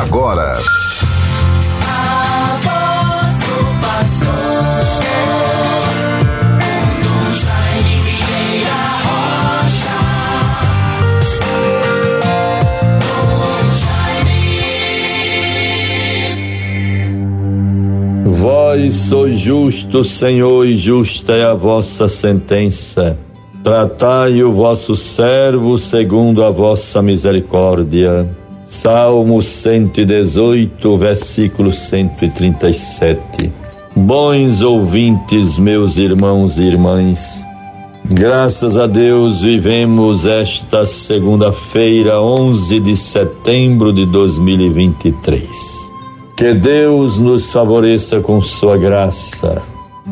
[0.00, 0.58] agora.
[18.24, 23.16] Vós sois justo, Senhor, e justa é a vossa sentença.
[23.62, 28.43] Tratai o vosso servo segundo a vossa misericórdia.
[28.74, 33.52] Salmo 118, versículo 137.
[33.94, 37.46] Bons ouvintes, meus irmãos e irmãs,
[38.04, 45.48] graças a Deus vivemos esta segunda-feira, 11 de setembro de 2023.
[46.36, 49.62] Que Deus nos favoreça com Sua graça,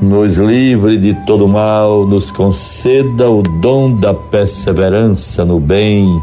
[0.01, 6.23] nos livre de todo mal, nos conceda o dom da perseverança no bem,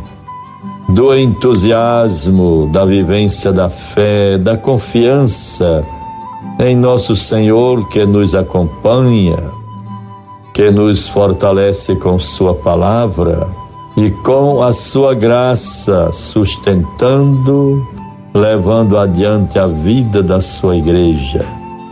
[0.89, 5.85] do entusiasmo, da vivência da fé, da confiança
[6.59, 9.37] em nosso Senhor que nos acompanha,
[10.53, 13.47] que nos fortalece com Sua palavra
[13.95, 17.87] e com a Sua graça, sustentando,
[18.33, 21.45] levando adiante a vida da Sua igreja,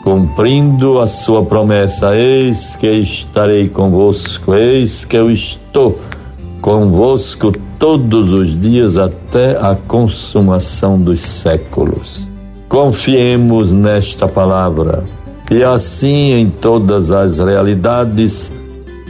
[0.04, 5.96] cumprindo a Sua promessa: Eis que estarei convosco, eis que eu estou
[6.62, 12.30] convosco todos os dias até a consumação dos séculos.
[12.68, 15.04] Confiemos nesta palavra
[15.50, 18.52] e assim em todas as realidades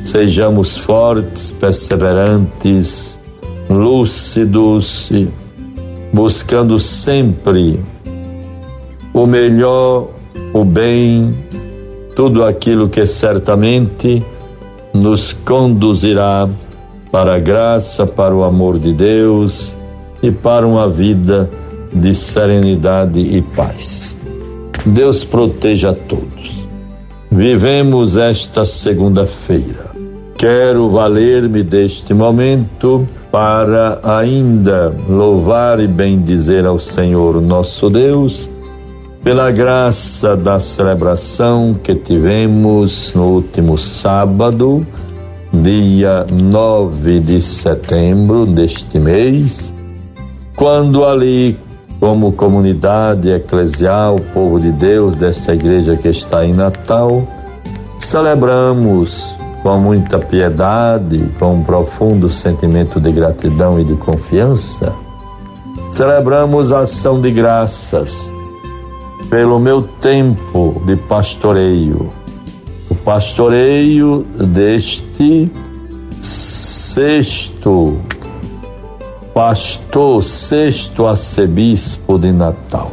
[0.04, 3.18] sejamos fortes, perseverantes,
[3.70, 5.12] lúcidos
[6.14, 7.80] buscando sempre
[9.14, 10.10] o melhor,
[10.54, 11.34] o bem,
[12.16, 14.24] tudo aquilo que certamente
[14.94, 16.48] nos conduzirá
[17.12, 19.76] para a graça, para o amor de Deus
[20.22, 21.50] e para uma vida
[21.94, 24.16] de serenidade e paz.
[24.86, 26.68] Deus proteja a todos.
[27.32, 29.92] Vivemos esta segunda-feira.
[30.38, 38.50] Quero valer-me deste momento para ainda louvar e bendizer ao Senhor nosso Deus
[39.24, 44.88] pela graça da celebração que tivemos no último sábado
[45.54, 49.74] dia 9 de setembro deste mês,
[50.56, 51.58] quando ali,
[52.00, 57.26] como comunidade eclesial, povo de Deus desta igreja que está em Natal,
[57.98, 64.94] celebramos com muita piedade, com um profundo sentimento de gratidão e de confiança,
[65.92, 68.32] celebramos a ação de graças
[69.30, 72.10] pelo meu tempo de pastoreio
[72.90, 75.52] o pastoreio deste
[76.20, 77.98] sexto
[79.34, 82.92] pastor, sexto arcebispo de Natal.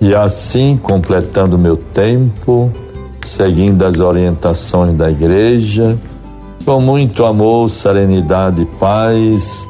[0.00, 2.72] E assim, completando meu tempo,
[3.22, 5.96] seguindo as orientações da igreja,
[6.64, 9.68] com muito amor, serenidade e paz,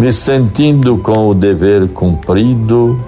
[0.00, 2.98] me sentindo com o dever cumprido,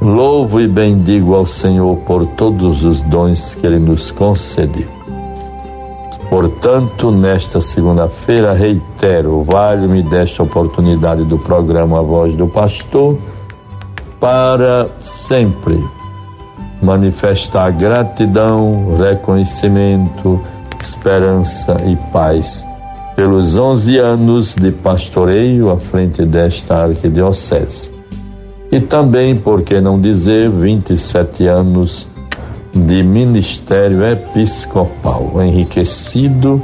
[0.00, 4.86] Louvo e bendigo ao Senhor por todos os dons que Ele nos concedeu.
[6.30, 13.18] Portanto, nesta segunda-feira, reitero, vale-me desta oportunidade do programa A Voz do Pastor
[14.20, 15.82] para sempre
[16.80, 20.40] manifestar gratidão, reconhecimento,
[20.78, 22.64] esperança e paz
[23.16, 27.97] pelos 11 anos de pastoreio à frente desta arquidiocese
[28.70, 32.08] e também, por que não dizer, 27 anos
[32.74, 36.62] de ministério episcopal, enriquecido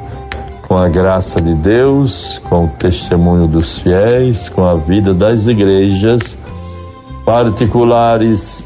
[0.69, 6.38] com a graça de Deus, com o testemunho dos fiéis, com a vida das igrejas
[7.25, 8.62] particulares,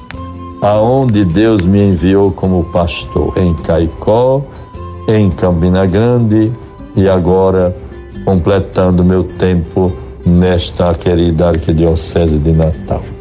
[0.60, 4.42] aonde Deus me enviou como pastor, em Caicó,
[5.08, 6.52] em Campina Grande
[6.96, 7.74] e agora
[8.24, 9.92] completando meu tempo
[10.26, 13.17] nesta querida arquidiocese de Natal.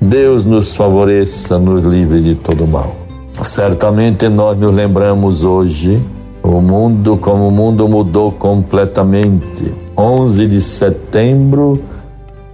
[0.00, 2.94] Deus nos favoreça, nos livre de todo mal.
[3.42, 6.00] Certamente nós nos lembramos hoje
[6.42, 9.74] o mundo como o mundo mudou completamente.
[9.96, 11.80] 11 de setembro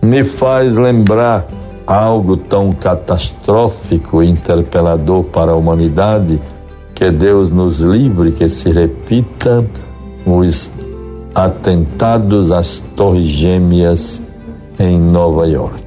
[0.03, 1.47] me faz lembrar
[1.87, 6.41] algo tão catastrófico e interpelador para a humanidade
[6.95, 9.65] que Deus nos livre que se repita
[10.25, 10.71] os
[11.35, 14.23] atentados às Torres Gêmeas
[14.79, 15.84] em Nova York.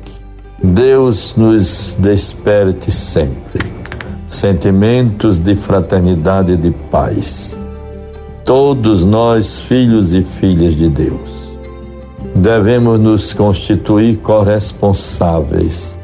[0.63, 3.77] Deus nos desperte sempre
[4.25, 7.57] sentimentos de fraternidade e de paz.
[8.44, 11.54] Todos nós, filhos e filhas de Deus,
[12.36, 15.98] devemos nos constituir corresponsáveis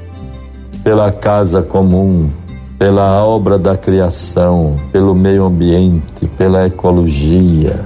[0.83, 2.29] pela casa comum,
[2.77, 7.85] pela obra da criação, pelo meio ambiente, pela ecologia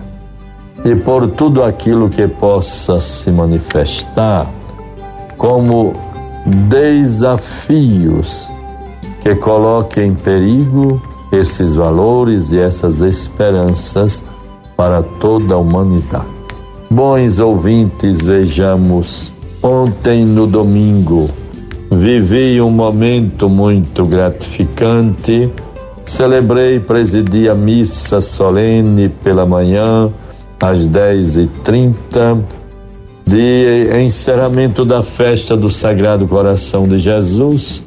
[0.84, 4.46] e por tudo aquilo que possa se manifestar
[5.38, 6.07] como
[6.70, 8.50] desafios
[9.22, 11.02] que coloquem em perigo
[11.32, 14.24] esses valores e essas esperanças
[14.76, 16.26] para toda a humanidade.
[16.90, 21.30] Bons ouvintes, vejamos, ontem no domingo
[21.92, 25.52] vivi um momento muito gratificante.
[26.06, 30.10] Celebrei, presidi a missa solene pela manhã,
[30.60, 32.42] às 10h30,
[33.28, 37.84] de encerramento da festa do Sagrado Coração de Jesus,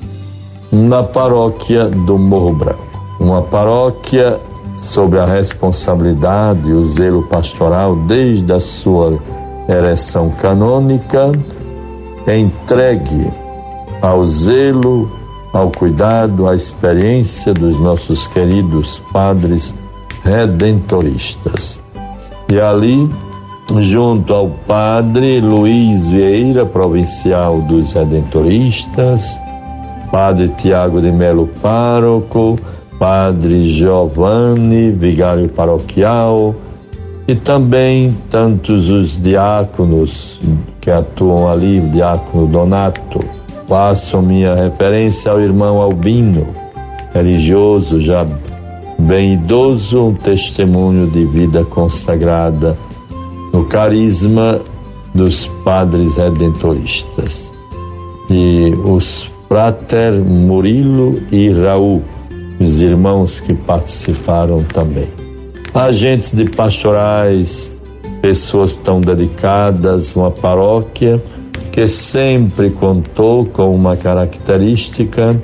[0.70, 2.86] na paróquia do Morro Branco.
[3.18, 4.38] Uma paróquia
[4.76, 9.18] sobre a responsabilidade e o zelo pastoral desde a sua
[9.66, 11.32] ereção canônica,
[12.26, 13.30] entregue
[14.02, 15.10] ao zelo,
[15.54, 19.74] ao cuidado, à experiência dos nossos queridos padres
[20.22, 21.80] redentoristas.
[22.46, 23.08] E ali,
[23.78, 29.40] junto ao padre Luiz Vieira, provincial dos redentoristas,
[30.10, 32.58] padre Tiago de Melo Pároco,
[32.98, 36.54] padre Giovanni, vigário paroquial,
[37.28, 40.40] e também tantos os diáconos
[40.80, 43.24] que atuam ali, o diácono Donato,
[43.70, 46.48] Faço minha referência ao irmão Albino,
[47.14, 48.26] religioso, já
[48.98, 52.76] bem idoso, um testemunho de vida consagrada
[53.52, 54.60] no carisma
[55.14, 57.52] dos padres redentoristas.
[58.28, 62.02] E os frater Murilo e Raul,
[62.60, 65.08] os irmãos que participaram também.
[65.74, 67.72] Agentes de pastorais,
[68.22, 71.20] pessoas tão dedicadas, uma paróquia
[71.72, 75.40] que sempre contou com uma característica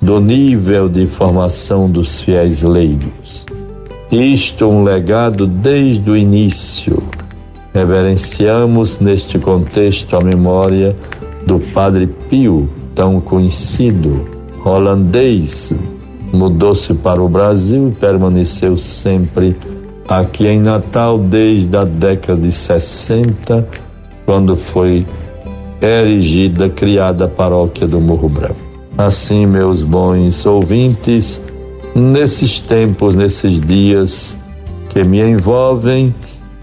[0.00, 3.44] do nível de formação dos fiéis leigos.
[4.10, 7.02] Isto um legado desde o início.
[7.74, 10.94] Reverenciamos neste contexto a memória
[11.46, 14.26] do Padre Pio, tão conhecido,
[14.64, 15.72] holandês,
[16.32, 19.56] mudou-se para o Brasil e permaneceu sempre
[20.08, 23.66] aqui em Natal desde a década de 60,
[24.26, 25.06] quando foi
[25.80, 28.60] erigida, criada a paróquia do Morro Branco.
[28.96, 31.42] Assim, meus bons ouvintes,
[31.94, 34.36] nesses tempos, nesses dias
[34.90, 36.14] que me envolvem,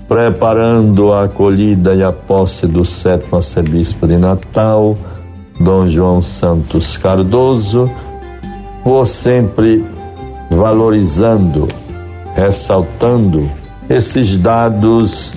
[0.10, 4.98] preparando a acolhida e a posse do sétimo arcebispo de Natal,
[5.60, 7.88] Dom João Santos Cardoso,
[8.84, 9.86] vou sempre
[10.50, 11.68] valorizando,
[12.34, 13.48] ressaltando
[13.88, 15.36] esses dados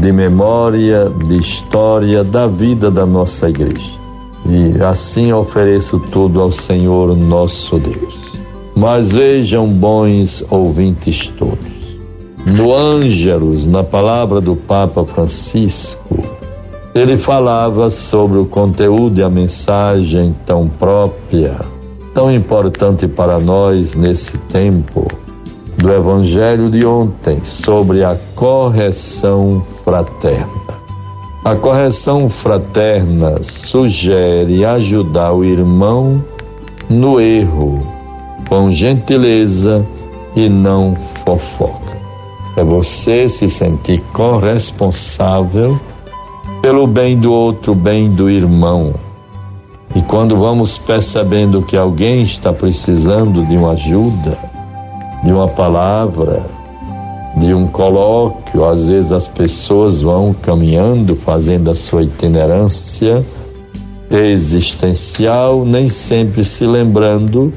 [0.00, 3.94] de memória, de história da vida da nossa igreja.
[4.48, 8.16] E assim ofereço tudo ao Senhor nosso Deus.
[8.74, 11.75] Mas vejam, bons ouvintes todos,
[12.46, 16.16] no Ângelos, na palavra do Papa Francisco,
[16.94, 21.56] ele falava sobre o conteúdo e a mensagem tão própria,
[22.14, 25.08] tão importante para nós nesse tempo
[25.76, 30.76] do Evangelho de ontem sobre a correção fraterna.
[31.44, 36.24] A correção fraterna sugere ajudar o irmão
[36.88, 37.84] no erro,
[38.48, 39.84] com gentileza
[40.36, 42.05] e não fofoca.
[42.56, 45.78] É você se sentir corresponsável
[46.62, 48.94] pelo bem do outro, bem do irmão.
[49.94, 54.38] E quando vamos percebendo que alguém está precisando de uma ajuda,
[55.22, 56.44] de uma palavra,
[57.36, 58.64] de um colóquio.
[58.64, 63.24] Às vezes as pessoas vão caminhando, fazendo a sua itinerância
[64.10, 67.52] existencial, nem sempre se lembrando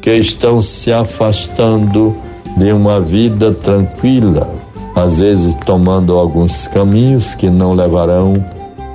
[0.00, 2.14] que estão se afastando
[2.56, 4.48] de uma vida tranquila,
[4.94, 8.34] às vezes tomando alguns caminhos que não levarão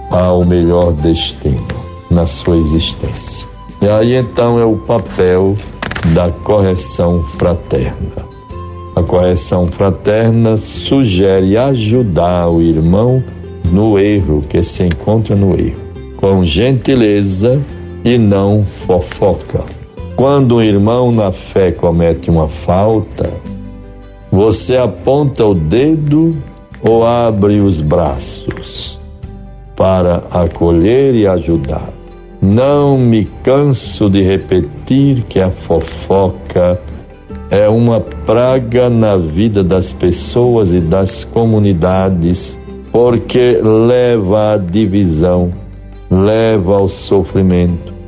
[0.09, 1.67] ao melhor destino
[2.09, 3.47] na sua existência.
[3.81, 5.55] E aí então é o papel
[6.13, 8.27] da correção fraterna.
[8.95, 13.23] A correção fraterna sugere ajudar o irmão
[13.71, 15.79] no erro que se encontra no erro,
[16.17, 17.61] com gentileza
[18.03, 19.78] e não fofoca.
[20.19, 23.31] Quando um irmão na fé comete uma falta,
[24.29, 26.35] você aponta o dedo
[26.81, 28.99] ou abre os braços
[29.77, 31.87] para acolher e ajudar.
[32.41, 36.77] Não me canso de repetir que a fofoca
[37.49, 42.59] é uma praga na vida das pessoas e das comunidades,
[42.91, 45.53] porque leva à divisão,
[46.11, 47.98] leva ao sofrimento,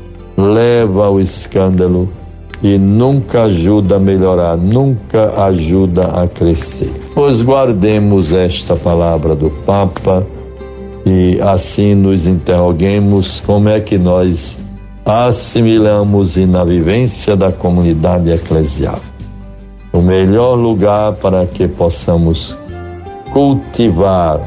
[0.42, 2.10] leva ao escândalo
[2.64, 6.92] e nunca ajuda a melhorar, nunca ajuda a crescer.
[7.14, 10.26] Pois guardemos esta palavra do Papa
[11.06, 14.60] e assim nos interroguemos como é que nós
[15.06, 19.00] assimilamos e na vivência da comunidade eclesial.
[19.92, 22.56] O melhor lugar para que possamos
[23.34, 24.42] cultivar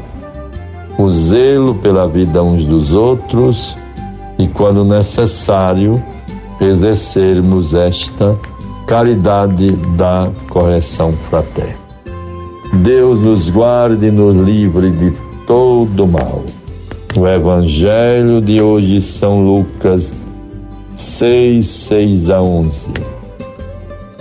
[0.97, 3.75] o zelo pela vida uns dos outros
[4.37, 6.01] e, quando necessário,
[6.59, 8.37] exercermos esta
[8.87, 11.85] caridade da correção fraterna.
[12.73, 15.11] Deus nos guarde e nos livre de
[15.47, 16.43] todo mal.
[17.17, 20.13] O Evangelho de hoje, São Lucas
[20.95, 22.89] 6, 6 a 11.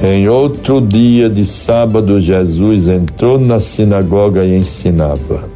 [0.00, 5.53] Em outro dia de sábado, Jesus entrou na sinagoga e ensinava.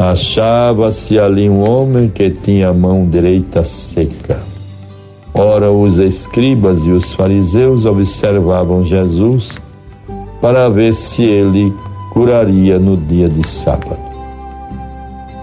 [0.00, 4.40] Achava-se ali um homem que tinha a mão direita seca.
[5.34, 9.60] Ora, os escribas e os fariseus observavam Jesus
[10.40, 11.70] para ver se ele
[12.14, 14.00] curaria no dia de sábado.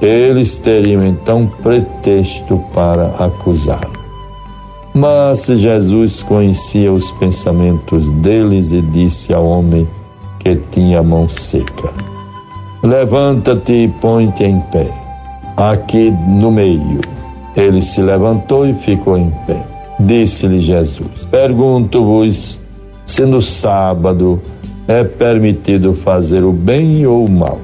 [0.01, 3.93] Eles teriam então pretexto para acusá-lo.
[4.91, 9.87] Mas Jesus conhecia os pensamentos deles e disse ao homem
[10.39, 11.93] que tinha a mão seca:
[12.87, 14.89] Levanta-te e põe-te em pé,
[15.57, 17.01] aqui no meio.
[17.53, 19.61] Ele se levantou e ficou em pé.
[19.99, 22.57] Disse-lhe Jesus: Pergunto-vos
[23.05, 24.41] se no sábado
[24.87, 27.59] é permitido fazer o bem ou o mal,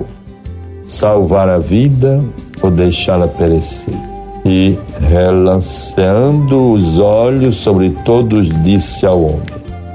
[0.85, 2.21] salvar a vida
[2.61, 3.95] ou deixá-la perecer.
[4.43, 4.77] E,
[5.07, 9.41] relanceando os olhos sobre todos, disse ao homem: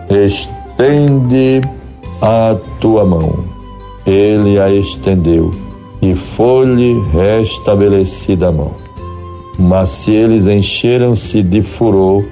[0.08, 1.61] Estende
[2.23, 3.48] a tua mão.
[4.08, 5.50] Ele a estendeu
[6.00, 8.72] e foi-lhe restabelecida a mão.
[9.58, 12.24] Mas se eles encheram-se de furor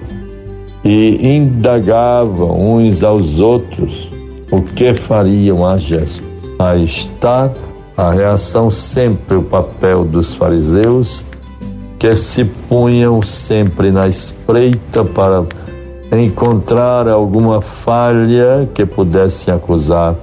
[0.83, 4.09] e indagavam uns aos outros
[4.51, 6.23] o que fariam a Jesus.
[6.59, 7.53] Aí está
[7.95, 11.27] a reação sempre o papel dos fariseus
[11.99, 15.45] que se punham sempre na espreita para
[16.11, 20.15] encontrar alguma falha que pudesse acusar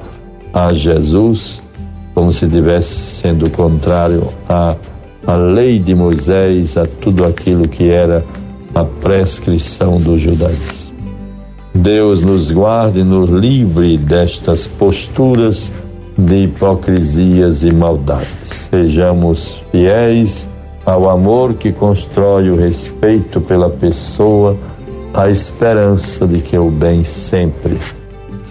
[0.54, 1.62] a Jesus,
[2.14, 4.76] como se tivesse sendo contrário a
[5.26, 8.26] a lei de Moisés, a tudo aquilo que era
[8.76, 10.94] a prescrição do judaísmo.
[11.74, 15.72] Deus nos guarde e nos livre destas posturas
[16.18, 18.70] de hipocrisias e maldades.
[18.70, 20.48] Sejamos fiéis
[20.86, 24.58] ao amor que constrói o respeito pela pessoa,
[25.14, 27.78] a esperança de que o bem sempre,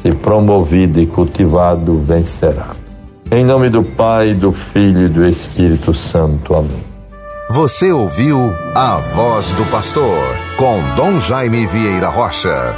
[0.02, 2.74] se promovido e cultivado, vencerá.
[3.30, 6.54] Em nome do Pai, do Filho e do Espírito Santo.
[6.54, 6.82] Amém.
[7.48, 10.18] Você ouviu a voz do pastor
[10.56, 12.74] com Dom Jaime Vieira Rocha.